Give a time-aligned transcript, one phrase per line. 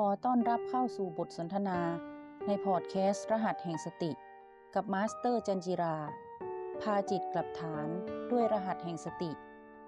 [0.00, 1.78] ขอต้อนรับเข้าสู่บทสนทนา
[2.46, 4.10] ในพอดแคสต์ รหัสแห่งสติ
[4.74, 5.96] กับมาสเตอร์จันทร์จิรา
[6.82, 7.88] พาจิตกลับฐาน
[8.32, 9.30] ด้วยรหัสแห่งสติ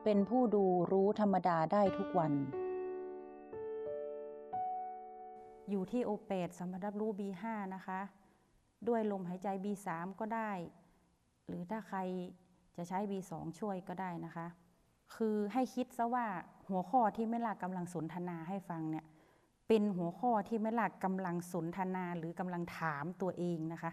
[0.05, 2.33] เป็นผู้ดูรู้ธรรมดาได้ทุกวัน
[5.71, 7.45] อยู่ที่โอเปดสำหรับรู้ B5
[7.75, 8.01] นะคะ
[8.89, 9.89] ด้วยลมหายใจ B3
[10.21, 10.51] ก็ได้
[11.47, 11.99] หรือถ้าใคร
[12.77, 14.47] จะใช้ B2 ช่วยก็ได้นะคะ
[15.17, 16.27] คือให้คิดซะว่า
[16.69, 19.07] หัวข้อที่ไม่ลากำลังสนทนาให้ฟังเนี่ย
[19.69, 23.93] เป็นหัวข้อที่ไม่ลากกำลังสนทนาหรือกำลังถามตัวเองนะคะ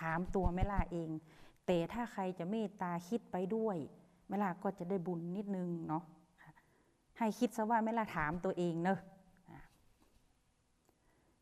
[0.00, 1.10] ถามตัวไม่ลาเอง
[1.66, 3.76] แต่ถ้าใครจะเมตตาคิดไปด้วย
[4.28, 6.04] ไม่ลาก็จะได้บุญนิดนึงเนาะ
[7.18, 8.98] ให้คิดซะว่าไม่ลาถามตัวเองเนอะ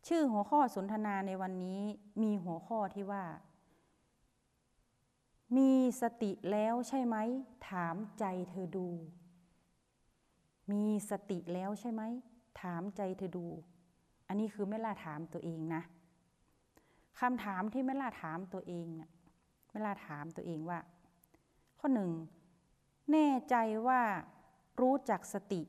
[0.07, 1.83] ชื่อหัวข้อสนทนาในวันนี้
[2.23, 3.25] มีหัวข้อที่ว่า
[5.57, 5.71] มี
[6.03, 7.17] สติแล้วใช่ไหม
[7.71, 8.89] ถามใจเธอดู
[10.73, 12.03] มีสติแล้วใช่ไหม
[12.61, 13.47] ถามใจเธอดู
[14.29, 15.83] อันนี้คือไม่ล่าถามตัวเองนะ
[17.21, 19.11] คำถามที่ไม่ล่าถามตัวเองเนี่ย
[19.71, 20.79] ไม่ล่าถามตัวเองว่า
[21.79, 22.11] ข้อหนึ่ง
[23.13, 24.03] แน่ใจว่า
[24.81, 25.63] รู้จักสติ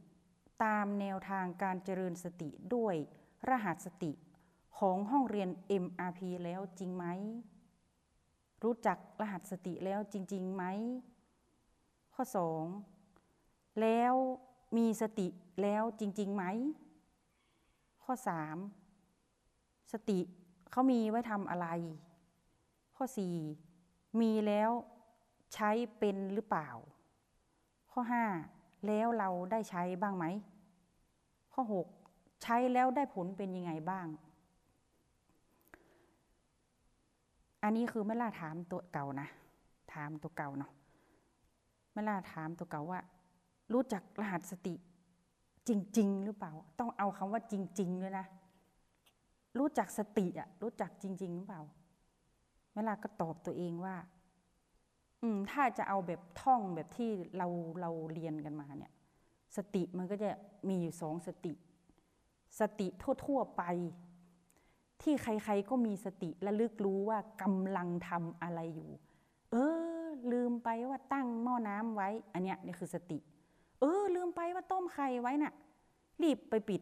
[0.63, 2.95] ตามแนวทางการเจริญสติด้วย
[3.49, 4.11] รหัสสติ
[4.77, 5.49] ของห้องเรียน
[5.83, 7.05] MRP แล้วจริงไหม
[8.63, 10.63] รู้จักรหัสสติแล้วจริง ๆ ไหม
[12.13, 12.63] ข้อสอง
[13.81, 14.13] แล้ว
[14.77, 15.27] มีสติ
[15.61, 16.43] แล้วจริง ๆ ไหม
[18.09, 18.57] ข้อสาม
[19.91, 20.19] สติ
[20.71, 21.67] เขามีไว้ทำอะไร
[22.95, 23.35] ข้อสี่
[24.19, 24.71] มีแล้ว
[25.53, 26.69] ใช้เป็นหรือเปล่า
[27.91, 28.25] ข้อห้า
[28.87, 30.25] แล้วเราได้ใช้บ้างไหม
[31.53, 31.87] ข้อหก
[32.43, 34.07] ใช้แล้วได้ผลเป็นยังไงบ้าง
[37.63, 39.27] อันนี้คือไม่ล่าถามตัวเก่านะ
[39.93, 40.71] ถามตัวเก่าเนาะ
[41.93, 42.99] ไม่ล่าถามตัวเก่าว่า
[43.73, 44.75] รู้จักรหัสสติ
[45.67, 48.25] จริง ๆ หรือเปล่า ต้องเอาคำว่าจริง ๆ ด้วยนะ
[49.57, 51.61] รู้จักสติอะรู้จักจริง ๆ หรือเปล่า
[52.75, 53.95] เวลาก็ตอบตัวเองว่า
[55.21, 57.47] อืม ถ้าจะเอาแบบท่องแบบที่เรา
[57.81, 58.91] เราเรียนกันมาเนี่ย
[59.57, 60.29] สติมันก็จะ
[60.69, 61.53] มีอยู่สองสติ
[62.59, 62.87] สติ
[63.25, 63.63] ทั่ว ๆ ไป
[65.01, 68.89] ที่ใคร ๆ ก็มีสติและลึกรู้ว่ากำลังทำอะไรอยู่
[69.51, 69.55] เอ
[70.03, 73.17] อ ลืมไปว่าตั้งหม้อน้ำไว้ อันเนี้ยนี่คือสติ
[73.79, 75.53] เออลืมไปว่าต้มไข่ไว้น่ะ
[76.23, 76.81] รีบไปปิด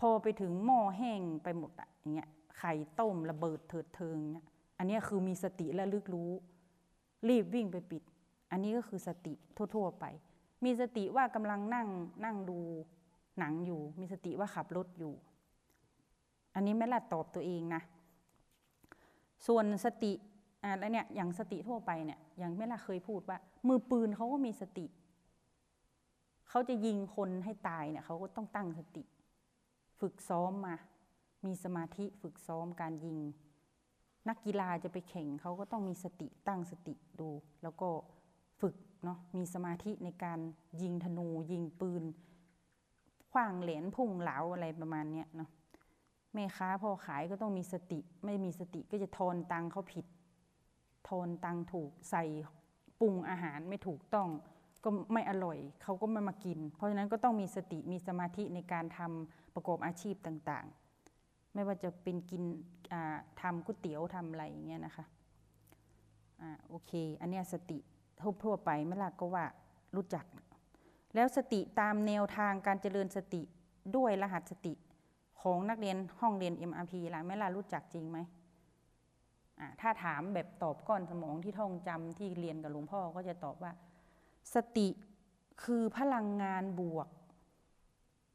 [0.00, 2.28] พอไปถึงหม้อแห้งไปหมดอะอย่างเงี้ย
[2.58, 4.46] ไข่ต้มระเบิดเถิดเทิงเนี่ย
[4.78, 6.30] อันนี้คือมีสติและลึกรู้
[7.28, 8.02] รีบวิ่งไปปิด
[8.50, 10.04] อันนี้ก็คือสติทั่ว ๆ ไป
[10.64, 11.88] มีสติว่ากำลังนั่ง
[12.24, 12.58] นั่งดู
[13.38, 15.14] หนังอยู่ มีสติว่าขับรถอยู่
[16.54, 17.82] อันนี้ไม่ละตอบตัวเองนะ
[19.46, 20.12] ส่วนสติ
[20.62, 23.38] อ่าแล้วเนี่ยอย่างสติทั่วไปเนี่ยอย่างไม่ละเคยพูดว่า
[23.68, 24.86] มือปืนเขาก็มีสติ
[26.48, 29.02] เขาจะยิงคนให้ตายเนี่ยเขาก็ต้องตั้งสติ
[30.00, 30.76] ฝึกซ้อมมา
[31.46, 33.18] มีสมาธิฝึกซ้อมการยิง
[34.28, 37.28] นักกีฬาจะไปแข่งเขาก็ต้องมีสติตั้งสติดู
[37.62, 37.88] แล้วก็
[38.60, 40.40] ฝึกเนาะมีสมาธิในการ
[40.82, 42.04] ยิงธนู ยิงปืน
[43.32, 45.50] ขว้างเหรียญพุ่งเหลาอะไรประมาณเนี้ยเนาะ
[46.34, 50.06] แม่ค้าพอขายก็ต้องมีสติ ไม่มีสติก็จะทอนตังเขาผิด
[51.08, 52.24] ทอนตังถูกใส่
[53.00, 54.28] ปรุงอาหารไม่ถูกต้อง
[54.88, 62.42] ก็ไม่อร่อยเขาก็ไม่มากิน เพราะฉะนั้นก็ต้องมีสติมีสมาธิในการทำประกอบอาชีพต่างๆ ไม่ว่าจะเป็นกิน
[63.42, 65.04] ทำก๋วยเตี๋ยวทำอะไรอย่างเงี้ยนะคะ
[66.40, 67.78] อ่าโอเค อันเนี้ยสติ
[68.42, 69.44] ทั่วไปไม่ล่ะก็ว่า
[69.96, 70.24] รู้จัก
[71.14, 73.42] แล้วสติตามแนวทางการเจริญสติ
[73.96, 74.74] ด้วยรหัสสติ
[75.42, 78.18] ของนักเรียนห้องเรียน MRP ล่ะไม่ล่ะรู้จักจริงไหม
[79.80, 83.72] ถ้าถามแบบตอบก้อนสมองที่ท่องจำที่เรียนกับหลวงพ่อก็จะตอบว่า
[84.54, 84.88] สติ
[85.62, 87.08] คือพลังงานบวก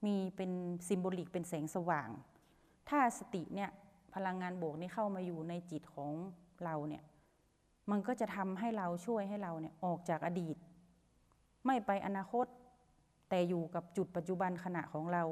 [0.05, 0.51] มีเป็น
[0.87, 2.09] ซิมโบลิกเป็นแสงสว่าง
[2.89, 3.69] ถ้าสติเนี่ย
[4.15, 6.11] พลังงานบวกนี้เข้ามาอยู่ในจิตของ
[6.63, 7.03] เราเนี่ย
[7.91, 10.57] มันก็จะทำให้เราช่วยให้เราเนี่ยออกจากอดีต
[11.65, 12.45] ไม่ไปอนาคต
[13.29, 15.23] แต่อยู่กับจุดปัจจุบันขณะของเรา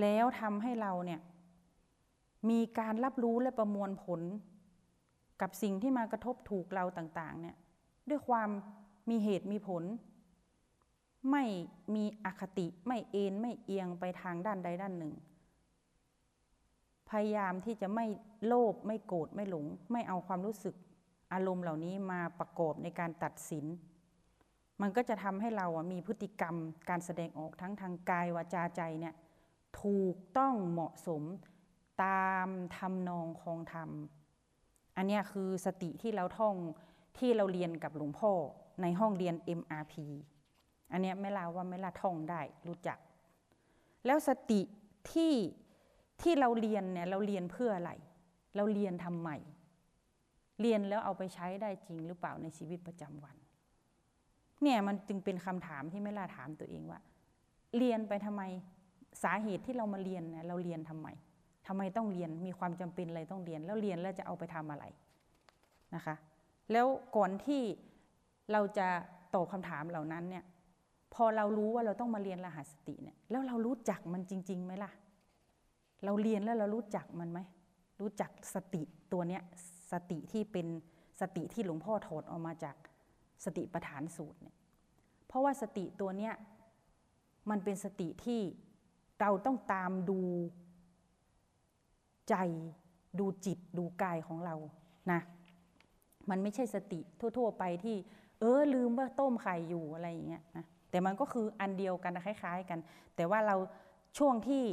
[0.00, 1.20] แล้วทำให้เราเนี่ย
[2.50, 4.20] มีการรับรู้และประมวลผล
[5.40, 7.56] กับสิ่งที่มากระทบถูกเราต่าง ๆ เนี่ย
[8.08, 8.50] ด้วยความ
[9.08, 9.84] มีเหตุมีผล
[11.30, 11.44] ไม่
[11.94, 15.12] มีอคติไม่เอ็นไม่เอียงไปทางด้านใดด้านหนึ่ง
[17.10, 18.06] พยายามที่จะไม่
[18.46, 20.74] โลภไม่โกรธไม่หลง ไม่เอาความรู้สึก
[21.32, 23.64] อารมณ์เหล่านี้มาประกอบในการตัดสิน
[24.80, 26.56] มันก็จะทำให้เรามีพฤติกรรม
[26.88, 29.14] การแสดงออกทั้งทางกายวาจาใจเนี่ย
[29.82, 31.22] ถูกต้องเหมาะสม
[32.04, 33.90] ตามทำนองคองธรรม
[34.96, 36.56] อันนี้คือสติที่เราท่อง
[37.18, 38.32] ที่เราเรียนกับหลวงพ่อ
[38.82, 39.94] ในห้องเรียน MRP
[40.92, 42.98] อันนี้ไม่ลาว่าไม่ลาท่องได้รู้จัก
[44.06, 44.60] แล้วสติ
[45.12, 45.34] ที่
[46.22, 47.92] ที่เราเรียนเนี่ยเราเรียนเพื่ออะไร
[48.56, 49.30] เราเรียนทำไม
[50.60, 53.36] เรียนแล้วเอาไปใช้ได้จริงหรือเปล่าในชีวิตประจำวัน
[54.62, 57.00] เนี่ยมันจึงเป็นคำถามที่ไม่ล่าถามตัวเองว่า
[57.76, 58.42] เรียนไปทำไม
[59.22, 61.08] สาเหตุที่เรามาเรียนเนี่ยเราเรียนทำไม
[61.66, 64.84] ทำไมต้องเรียนมีความจำเป็นอะไรต้องเรียน แล้วเรียนแล้วจะเอาไปทำอะไร
[65.94, 66.14] นะคะ
[66.72, 66.86] แล้ว
[67.16, 67.62] ก่อนที่
[68.52, 68.88] เราจะ
[69.34, 70.44] ตอบคำถามเหล่านั้นเนี่ย
[71.14, 74.92] พอเรารู้ว่าเราต้องมาเรียนรหัสสติเนี่ยแล้วเรารู้จักมันจริงๆไหมล่ะ
[76.04, 77.40] เราเรียนแล้วเรารู้จักมันไหม
[78.00, 79.42] รู้จักสติตัวเนี้ย
[79.92, 80.66] สติที่เป็น
[81.20, 82.76] สติที่หลวงพ่อถอดออกมาจาก
[83.44, 84.56] สติปัฏฐานสูตรเนี่ย
[85.26, 86.34] เพราะว่าสติตัวเนี้ย
[87.50, 88.40] มันเป็นสติที่
[89.20, 90.20] เราต้องตามดู
[92.28, 92.34] ใจ
[93.18, 94.54] ดูจิตดูกายของเรา
[95.12, 95.20] นะ
[96.30, 97.00] มันไม่ใช่สติ
[97.36, 97.96] ทั่ว ๆ ไปที่
[98.40, 102.78] เออลืมว่าต้มไข่อยู่อะไรอย่างเงี้ยนะแต่มันก็คืออันเดียวกันคล้าย ๆ กัน
[103.16, 103.56] แต่ว่าเรา
[104.18, 104.64] ช่วงที่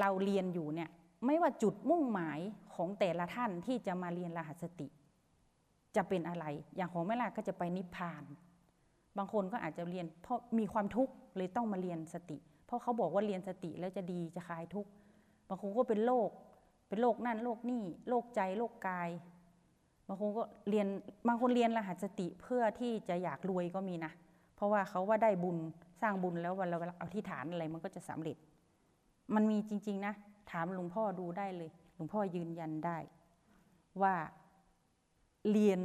[0.00, 0.90] เราเรียนอยู่เนี่ย
[1.26, 2.38] ไม่ว่าจุดมุ่งหมาย
[2.74, 4.88] ของแต่ละท่านที่จะมาเรียนรหัสสติ
[5.96, 6.44] จะเป็นอะไร
[6.76, 8.24] อย่างของแม่ลาก็จะไปนิพพาน
[9.18, 14.90] บางคนก็อาจจะเรียนเพราะมีความทุกข์เลยต้องมาเรียนสติ เพราะเขาบอกว่าเรียนสติแล้วจะดีจะคลายทุกข์
[15.48, 16.30] บางคนก็เป็นโรค
[16.88, 19.08] เป็นโรคนั่นโรคนี่โรคใจโรคกาย
[20.08, 20.86] บางคนก็เรียน
[21.28, 24.12] บางคนเรียนรหัสสติเพื่อที่จะอยากรวยก็มีนะ
[24.56, 25.58] เพราะว่าเขาว่าได้บุญ
[26.02, 28.36] สร้างบุญแล้ววันเราเอาที่ฐานอะไรมันก็จะสำเร็จ
[29.34, 30.14] มันมีจริง ๆ นะ
[30.50, 32.98] ถามหลวงพ่อดูได้เลย หลวงพ่อยืนยันได้
[34.02, 34.14] ว่า
[35.50, 35.80] เรียน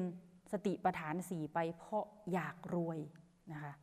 [0.52, 3.00] สติปัฏฐานสี่ไปเพราะอยากรวย
[3.52, 3.74] นะคะ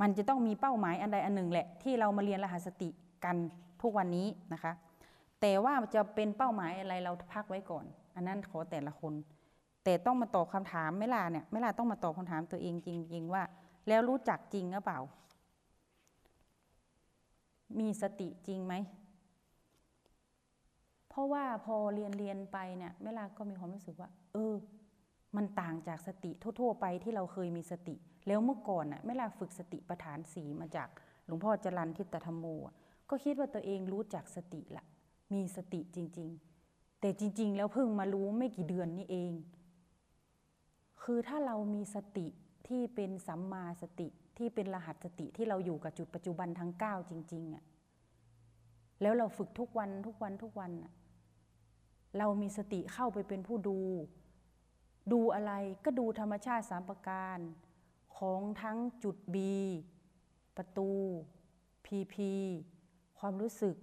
[0.00, 2.88] มันจะต้องมีเป้าหมายอันใดอันหนึ่งแหละ ที่เรามาเรียนรหัสสติ
[3.24, 3.36] กัน
[3.82, 4.72] ทุกวันนี้นะคะ
[5.40, 7.84] แต่ว่าจะเป็นเป้าหมายอะไรเราพักไว้ก่อน
[8.14, 9.14] อันนั้นขอแต่ละคน
[9.84, 13.42] แต่ต้องมาตอบคำถามไม่ล่ะเนี่ยไม่ล่ะต้องมาตอบคำถามตัวเองจริง ๆ ว่า
[13.88, 15.00] แล้วรู้จักจริงหรือเปล่า
[17.80, 18.74] มีสติจริงไหม
[21.08, 24.54] เพราะว่าพอเรียนเรียนไปเนี่ยเวลาก็มีความรู้สึกว่า เออ
[25.36, 26.30] มันต่างจากสติ
[26.60, 27.94] ทั่ว ๆ ไปที่เราเคยมีสติ
[28.26, 30.88] แล้วเมื่อก่อนน่ะเวลาฝึกสติปัฏฐานสีมาจาก
[31.26, 32.46] หลวงพ่อจรันทิตธรรมโม
[33.10, 34.84] ก็คิดว่าตัวเองรู้จักสติละ
[35.32, 36.30] มีสติจริง
[36.64, 39.32] ๆ แต่จริง ๆ แล้วเพิ่งมารู้ไม่กี่เดือนนี่เอง
[41.02, 42.26] คือถ้าเรามีสติ
[42.68, 44.08] ที่เป็นสัมมาสติ
[44.38, 47.64] ที่เป็นรหัสสติที่เราอยู่กับจุดปัจจุบันทั้ง 9 จริงๆอะ่ะ
[49.02, 50.92] แล้วเราฝึกทุกวันทุกวันทุกวันอะ
[52.18, 53.78] เรามีสติเข้าไปเป็นผู้ดู
[55.12, 55.52] ดูอะไร
[55.84, 57.38] ก็ดูธรรมชาติสามประการ
[58.18, 59.36] ของทั้งจุด B
[60.56, 60.90] ประตู
[61.86, 62.16] PP
[63.18, 63.76] ความรู้สึก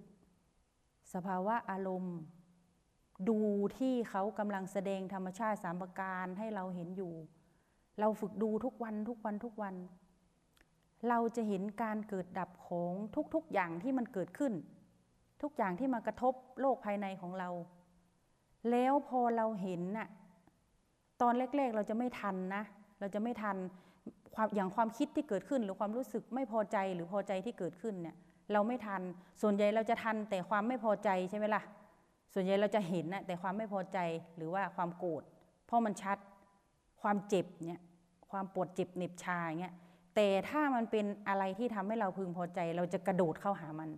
[1.12, 2.18] สภาวะอารมณ์
[3.28, 3.38] ดู
[3.78, 7.12] ที่เขากำลังแสดงธรรมชาติสามประการให้เราเห็นอยู่
[8.00, 9.74] เราฝึกดูทุกวันทุกวันทุกวัน
[11.08, 12.92] เราจะเห็นการเกิดดับของ
[13.34, 14.52] ทุกๆอย่างที่มันเกิดขึ้น
[15.42, 17.48] ทุกอย่างที่มากระทบโลกภายในของเรา
[18.70, 20.08] แล้วพอเราเห็นน่ะ
[21.22, 22.62] ตอนแรก ๆ เราจะไม่ทันนะ
[23.00, 23.56] เราจะไม่ทัน
[24.34, 28.16] ความอย่างความคิดที่เกิดขึ้น หรือความรู้สึกไม่พอใจหรือพอใจที่เกิดขึ้นเนี่ย
[28.52, 29.02] เราไม่ทัน
[29.42, 31.62] ส่วนใหญ่เราจะทันแต่ความไม่พอใจใช่ไหมล่ะ
[32.32, 33.98] ส่วนใหญ่เราจะเห็นนะแต่ความไม่พอใจ
[34.36, 35.22] หรือว่าความโกรธ
[35.66, 36.18] เพราะมันชัด
[37.00, 37.82] ความเจ็บเนี่ย
[38.30, 39.74] ความปวดเจ็บเหน็บชาอย่างเงี้ย
[40.14, 43.90] แต่ถ้ามันเป็นอะไรที่ทำให้เราพึงพอใจ เราจะกระโดดเข้าหามัน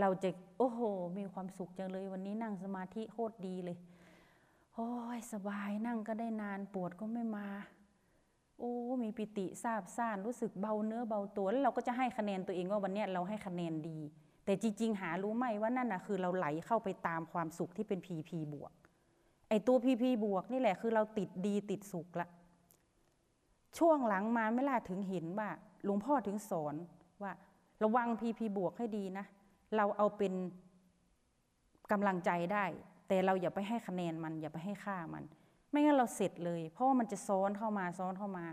[0.00, 0.28] เราจะ
[0.58, 0.80] โอ้โห
[1.18, 3.76] มีความสุขจังเลย วันนี้นั่งสมาธิโคตรดีเลย
[4.74, 7.48] โอ้ยสบายนั่งก็ได้นานปวดก็ไม่มา
[8.58, 13.98] โอ้มีปิติซาบซ่านรู้สึกเบาเนื้อเบาตัวแล้วเราก็จะให้คะแนนตัวเองว่าวันนี้เราให้คะแนนดี
[14.44, 18.72] แต่จริง ๆ หารู้ไหมว่านั่นนะคือเราไหลเข้าไปตามความสุขที่เป็นพีพีบวก
[19.48, 22.28] ไอตัวพีพีบวกนี่แหละคือเราติดดีติดสุขละ
[23.78, 25.48] ช่วงหลังมาไม่ล่าถึงเห็นว่า
[25.84, 26.74] หลวงพ่อถึงสอน
[27.22, 27.32] ว่า
[27.82, 29.26] ระวังพีพีบวกให้ดีนะ
[29.76, 30.32] เราเอาเป็น
[31.92, 32.64] กำลังใจได้
[33.08, 35.24] แต่เราอย่าไปให้คะแนนมัน อย่าไปให้ค่ามัน
[35.70, 38.46] ไม่งั้นเราเสร็จเลย เพราะว่ามันจะซ้อนเข้ามาซ้อนเข้ามา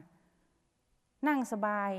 [1.27, 1.91] นั่งสบาย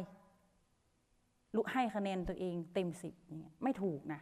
[1.57, 4.21] ลุให้คะแนนตัวเองเต็มสิบเนี่ยไม่ถูกนะ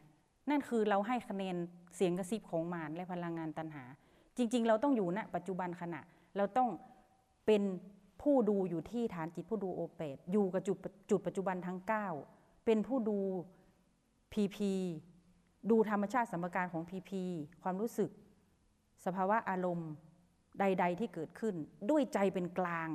[0.51, 1.57] นั่นคือเราให้คะแนน
[1.97, 3.85] เสียงกระซิบของมารและพลังงานตัณหา
[4.37, 6.01] จริง ๆ เราต้องอยู่ณนะปัจจุบันขณะ
[6.37, 6.69] เราต้อง
[7.47, 7.63] เป็น
[8.23, 10.77] ผู้ดูอยู่ที่ฐานจิตผู้ดูโอเปตอยู่กับจุด
[11.11, 11.79] จุดปัจจุบันทั้ง
[12.23, 13.19] 9 เป็นผู้ดู
[14.33, 14.73] พีพี
[15.71, 17.23] ดูธรรมชาติสัมการของพีพี
[17.63, 18.11] ความรู้สึก
[19.05, 19.91] สภาวะอารมณ์
[20.61, 21.55] ใด ๆ ที่เกิดขึ้น
[21.91, 22.89] ด้วยใจเป็นกลาง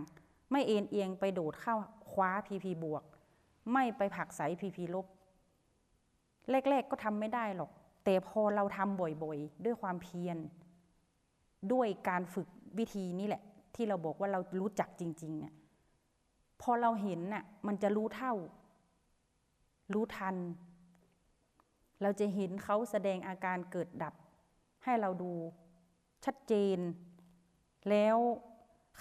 [0.51, 1.75] ไม่เอ็นเอียงไปโดดเข้า
[2.11, 3.03] คว้าพีพีบวก
[3.71, 5.05] ไม่ไปผักใสพีพีลบ
[6.69, 7.71] แรกๆก็ทำไม่ได้หรอก
[8.03, 10.37] แต่พอเราทำบ่อยๆ ด้วยความเพียร
[11.71, 13.43] ด้วยการฝึกวิธีนี้แหละ
[13.75, 15.53] ที่เราบอกว่าเรารู้จักจริงๆเนี่ย
[16.61, 18.33] พอเราเห็นน่ะมันจะรู้เท่า
[19.93, 20.35] รู้ทัน
[22.01, 24.13] เราจะเห็นเขาแสดงอาการเกิดดับ
[24.83, 25.31] ให้เราดู
[26.25, 26.77] ชัดเจน
[27.89, 28.17] แล้ว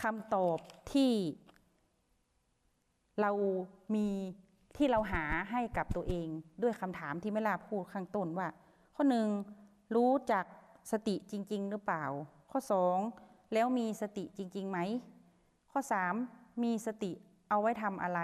[0.03, 0.59] คำตอบ
[0.93, 1.13] ที่
[3.21, 3.31] เรา
[3.95, 4.09] มี
[4.77, 6.29] ที่เราหาให้กับตัวเอง
[6.63, 8.49] ด้วยคำถามที่ไม่ลาพูดข้างต้นว่า
[8.95, 9.29] ข้อหนึ่ง
[9.95, 10.45] รู้จัก
[10.93, 12.05] สติจริง ๆ หรือเปล่า
[12.51, 12.97] ข้อสอง
[13.53, 14.79] แล้วมีสติจริง ๆ ไหม
[15.71, 16.15] ข้อสาม
[16.63, 17.13] มีสติ
[17.49, 18.21] เอาไว้ทำอะไร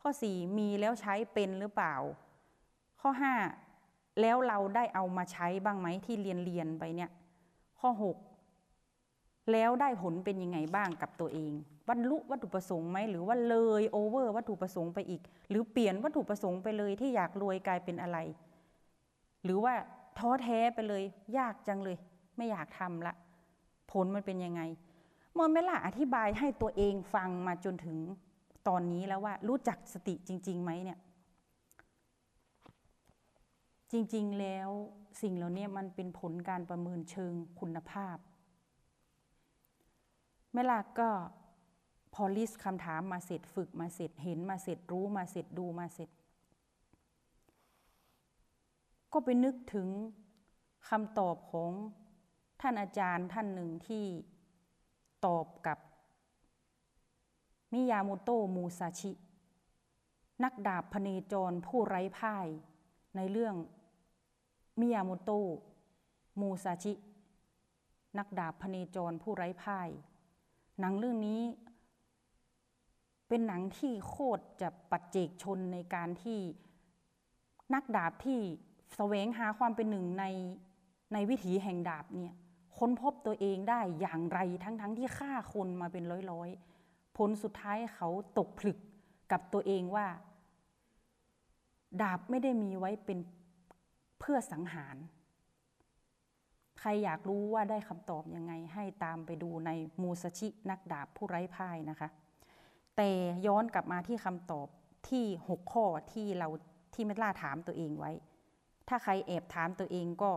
[0.00, 1.94] ข้อสี่มีแล้วใช้เป็นหรือเปล่า
[3.00, 3.34] ข้อห้า
[4.20, 7.10] แล้วเราได้เอามาใช้บ้างไหมที่เรียนเรียนไปเนี่ย
[7.80, 8.16] ข้อหก
[9.52, 11.52] แล้วได้ผลเป็นยังไงบ้างกับตัวเอง
[11.88, 18.18] บรรลุวัตถุประสงค์ไหมหรือว่าเลยโอเวอร์วัตถุประสงค์ไปอีก หรือเปลี่ยนวัตถุประสงค์ไปเลยที่อยากรวยกลายเป็นอะไร
[19.44, 19.74] หรือว่า
[20.18, 21.02] ท้อแท้ไปเลย
[21.38, 21.96] ยากจังเลย
[22.36, 23.14] ไม่อยากทำละ
[23.90, 24.62] ผลมันเป็นยังไง
[25.32, 27.96] เมื่อนไม่ล่ะอธิบายให้ตัวเองฟังมาจนถึง
[28.68, 30.98] ตอนนี้แล้วว่า รู้จักสติจริงๆไหมเนี่ย
[33.92, 34.68] จริงๆแล้ว
[35.22, 38.16] สิ่งเหล่านี้มันเป็นผลการประเมินเชิงคุณภาพ
[40.52, 41.10] แม่ล่ะก็
[42.14, 46.10] พอลิสคำถามมาเสร็จฝึกมาเสร็จเห็นมาเสร็จรู้มาเสร็จดูมาเสร็จ
[49.12, 49.88] ก็ไปนึกถึง
[50.88, 51.72] คำตอบของ
[52.60, 54.04] ท่านอาจารย์ท่านหนึ่งที่
[55.26, 55.78] ตอบกับ
[57.72, 59.12] มิยาโมโตะมูซาชิ
[60.44, 62.46] นักดาบพเนจรผู้ไร้พ่าย
[63.16, 63.54] ในเรื่อง
[64.80, 65.48] มิยาโมโตะ
[66.40, 66.92] มูซาชิ
[68.18, 69.88] นักดาบพเนจรผู้ไร้พ่าย
[70.80, 71.42] หนังเรื่องนี้
[73.28, 76.40] เป็นหนังที่โคตรจะปัจเจกชนในการที่
[77.74, 78.40] นักดาบที่
[78.96, 80.24] แสวงหาความเป็นหนึ่งใน
[81.12, 82.34] ในวิถีแห่งดาบเนี่ย
[82.78, 88.78] ค้นพบตัวเองได้อย่างไรทั้งๆทที่ฆ่าคนมาเป็นร้อยๆ ผลสุดท้ายเขาตกผลึก
[89.32, 90.06] กับตัวเองว่า
[92.02, 93.18] ดาบไม่ได้มีไว้เป็น
[94.18, 94.96] เพื่อสังหาร
[96.78, 99.70] ใครอยากรู้ว่าได้คำตอบยังไงให้ตามไปดูใน
[100.02, 102.08] มูซาชินักดาบผู้ไร้พ่ายนะคะ
[102.96, 103.10] แต่
[103.46, 104.68] ย้อนกลับมาที่คำตอบ
[105.08, 106.48] ที่หกข้อที่เรา
[106.94, 108.12] ที่ไม่ล่าถามตัวเองไว้
[108.88, 110.30] ถ้าใครแอบถามตัวเองก็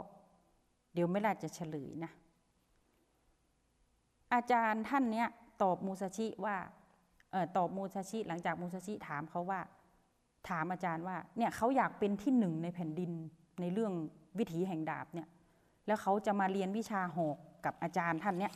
[0.94, 2.12] เดี๋ยวไม่ล่าจะเฉลยนะ
[4.34, 5.28] อาจารย์ท่านเนี้ย
[5.62, 6.56] ตอบมูซาชิว่า
[7.34, 9.60] ออตอบมูซาชิหลังจากมูซาชิถามเขาว่า
[10.50, 13.12] ถามอาจารย์ว่า เนี่ยเขาอยากเป็นที่หนึ่งในแผ่นดิน
[13.62, 13.94] ในเรื่อง
[14.38, 15.28] วิถีแห่งดาบเนี่ย
[15.88, 18.54] แล้วเขาจะมาเรียนวิชาหอกกับอาจารย์ท่านเนี้ย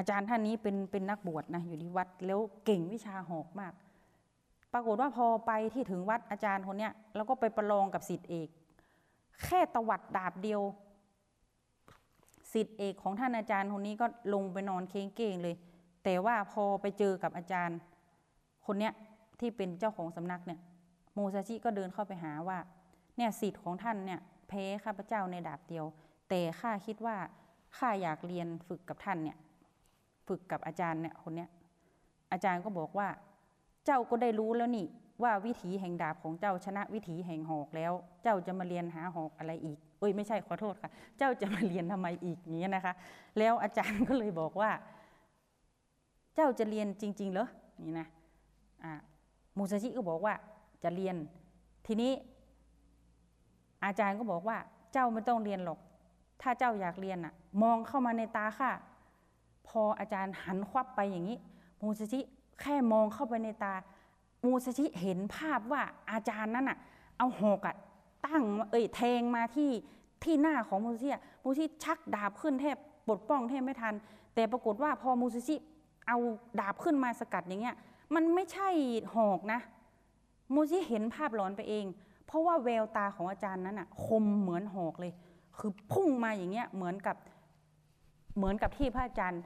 [0.00, 3.72] อาจารย์ท่านนี้เป็นเป็นนักบวชนะอยู่ที่วัดแล้วเก่งวิชาหอกมาก
[4.72, 8.48] ปรากฏว่าพอไปที่ถึงวัดอาจารย์คนเนี้ยแล้วก็ไปประลองกับสิทธิเอก
[9.44, 10.62] แค่ตวัดดาบเดียว
[12.52, 15.56] สิทธิเอกของท่านอาจารย์คนนี้ก็ลงไปนอนเค้งเก่งเลย
[16.04, 17.78] แต่ว่าพอไปเจอกับอาจารย์
[18.66, 18.92] คนเนี้ย
[19.40, 20.60] ที่เป็นเจ้าของสำนักเนี่ย
[21.14, 22.58] โมซาชิก็เดินเข้าไปหาว่า
[23.16, 25.86] เนี่ยสิทธิ์ของท่านเนี่ยแพ้ข้าพเจ้าในดาบเดียว
[26.28, 27.16] แต่ข้าคิดว่า
[27.78, 29.38] ข้าอยากเรียนฝึกกับท่านเนี่ย
[30.30, 31.48] ฝึกกับอาจารย์เนี่ยคนเนี้ย
[32.32, 33.08] อาจารย์ก็บอกว่า
[33.86, 34.86] เจ้าก็ได้รู้แล้วนี่
[35.22, 42.94] ว่าวิถีแห่งดาบของเจ้าชนะวิถีแห่งหอกแล้ว เจ้าจะมาเรียนหาหอกอะไรอีก เอ้ยไม่ใช่ขอโทษค่ะ เจ้าจะมาเรียนทำไมอีกอย่างนี้นะคะ
[43.38, 44.70] แล้วอาจารย์ก็เลยบอกว่า
[46.34, 47.48] เจ้าจะเรียนจริง ๆ เหรอ
[47.84, 48.08] นี่นะ
[48.84, 48.92] อ่า
[49.56, 50.34] มูซาชิก็บอกว่า
[50.82, 51.16] จะเรียน
[51.86, 52.12] ทีนี้
[53.84, 54.56] อาจารย์ก็บอกว่า
[54.92, 55.78] เจ้าไม่ต้องเรียนหรอก
[56.42, 58.72] ถ้าเจ้าอยากเรียนอะมองเข้ามาในตาค่ะ
[59.70, 61.38] พออาจารย์หันควับไปอย่างนี้
[61.82, 62.20] มูซาชิ
[62.60, 63.74] แค่มองเข้าไปในตา
[64.44, 66.78] มูซาชิเห็นภาพว่าอาจารย์นั้นอะ
[67.18, 67.76] เอาหอกอะ
[68.26, 69.70] ตั้งเอ้ยแทงมาที่
[70.24, 71.08] ที่หน้าของมูซาชิ
[71.44, 73.94] มูซาชิชักดาบขึ้นแทบปลดป้องแทบไม่ทัน
[74.34, 75.56] แต่ปรากฏว่าพอมูซาชิ
[76.06, 76.16] เอา
[76.60, 77.76] ดาบขึ้นมาสกัดอย่างเงี้ย
[78.14, 78.68] มันไม่ใช่
[79.14, 79.60] หอกนะ
[80.54, 81.86] มูซาชิเห็นภาพหลอนไปเอง
[82.26, 85.12] เพราะว่าแววตาของอาจารย์นั้นอะคมเหมือนหอกเลย
[85.58, 87.16] คือพุ่งมาอย่างเงี้ยเหมือนกับ
[88.36, 89.42] เหมือนกับที่พระอาจารย์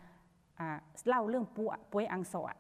[1.09, 2.55] เล่าเรื่องปูป่วยอังสอด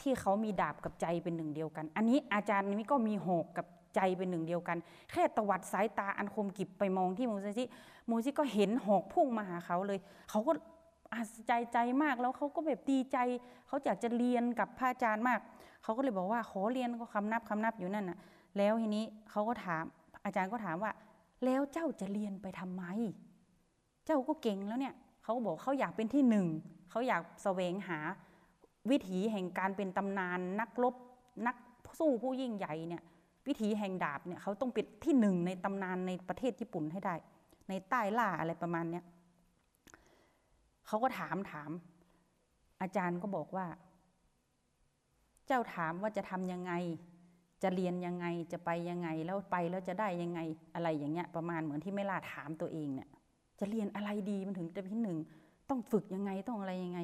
[0.00, 4.78] ที่เขามีดาบกับใจเป็นหนึ่งเดียวกัน อันนี้อาจารย์นี้ก็มีหอกกับใจเป็นหนึ่งเดียวกัน
[5.10, 7.64] แค่ตวัดสายตาอันคมกิบไปมองที่มูซาชิ
[8.10, 9.98] มูซิก็เห็นหอกพุ่งมาหาเขาเลย
[10.30, 10.52] เขาก็
[11.12, 13.18] อาใจใจมากแล้วเขาก็แบบดีใจ
[13.66, 15.40] เขาอยากจะเรียนกับพระอาจารย์มาก
[15.82, 18.18] เขาก็เลยบอกว่าขอเรียนก็คำนับคำนับอยู่นั่นน่ะ
[18.56, 19.84] แล้วทีนี้เขาก็ถาม
[20.24, 20.92] อาจารย์ก็ถามว่า
[21.44, 22.84] แล้วเจ้าจะเรียนไปทำไม
[24.06, 26.46] เจ้าก็เก่งแล้วเนี่ย เขาบอกเขาอยากเป็นที่หนึ่ง
[26.90, 27.98] เขาอยากแสวงหา
[28.90, 30.94] วิถีแห่งการเป็นตำนานนักรบ
[31.46, 31.56] นัก
[31.98, 33.02] สู้ผู้ยิ่งใหญ่เนี่ย
[33.46, 37.14] วิถีแห่งดาบเนี่ยเขาต้องเป็นที่หนึ่งในตำนานในประเทศญี่ปุ่นให้ได้
[37.68, 39.04] ในใต้ล่าอะไรประมาณเนี้ย
[40.86, 41.70] เขาก็ถามถาม
[42.80, 43.66] อาจารย์ก็บอกว่า
[45.46, 46.72] เจ้าถามว่าจะทำยังไง
[47.62, 50.40] จะเรียนยังไงจะไปยังไงแล้วไปแล้วจะได้ยังไง
[50.74, 53.08] อะไรอย่างเงี้ยประมาณเหมือนที่ไม่ล่าถามตัวเองเนี่ย
[53.62, 55.18] จะเรียนอะไรดีมันถึงจะที่หนึ่ง
[55.70, 56.98] ต้องฝึกยังไงต้องอะไรยังไง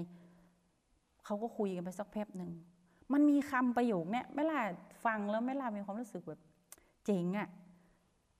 [1.25, 2.51] เขาก็คุยกันไปสักแป๊บหนึ่ง
[3.13, 4.61] มันมีคำประโยคเนี่ยไม่ล่า
[5.05, 6.41] ฟังแล้วไม่ล่ามีความรู้สึกแบบ
[7.05, 7.49] เจ๋งอะ่ะ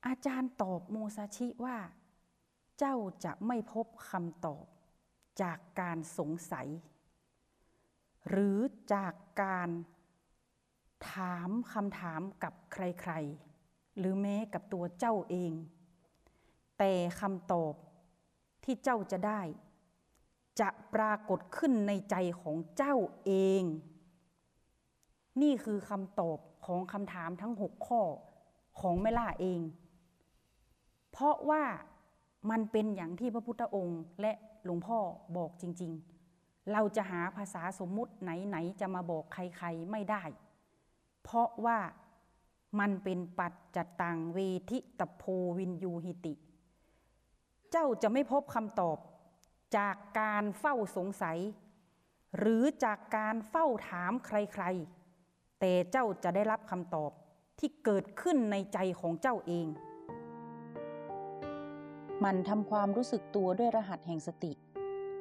[0.07, 1.77] อาจารย์ตอบโมซาชิว่า
[2.77, 4.65] เจ้าจะไม่พบคำตอบ
[5.41, 6.67] จากการสงสัย
[8.29, 8.57] หรือ
[8.93, 9.69] จากการ
[11.11, 15.53] ถามคำถามกับใครๆ หรือแม้กับตัวเจ้าเอง
[16.77, 17.73] แต่คำตอบ
[18.63, 19.41] ที่เจ้าจะได้
[20.59, 23.63] จะปรากฏขึ้นในใจของเจ้าเอง
[25.41, 28.01] นี่คือคำตอบของคำถามทั้งหกข้อ
[28.79, 29.61] ของแม่ล่าเอง
[31.11, 31.63] เพราะว่า
[32.49, 34.31] มันเป็นอย่างที่พระพุทธองค์และ
[34.65, 34.99] หลวงพ่อ
[35.37, 35.91] บอกจริง
[36.31, 40.23] ๆ เราจะหาภาษาสมมุติไหนๆจะมาบอกใครๆไม่ได้
[41.23, 41.79] เพราะว่า
[42.79, 44.37] มันเป็นปัจจตังเว
[44.69, 45.23] ทิตโพ
[45.57, 46.33] วินยูหิติ
[47.71, 48.97] เจ้าจะไม่พบคำตอบ
[49.77, 51.39] จากการเฝ้าสงสัย
[52.37, 57.11] หรือจากการเฝ้าถามใครๆ แต่เจ้าจะได้รับคำตอบ
[57.59, 59.67] ที่เกิดขึ้นในใจของเจ้าเอง
[62.23, 64.51] หมั่นทำความรู้สึกตัวด้วยรหัสแห่งสติ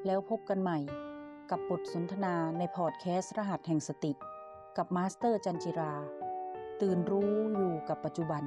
[0.06, 0.78] แล้วพบกันใหม่
[1.50, 4.12] กับบทสนทนาในพอดแคสต์รหัสแห่งสติ
[4.76, 5.94] กับมาสเตอร์จันทร์จิรา
[6.80, 8.44] ตื่นรู้อยู่กับปัจจุบัน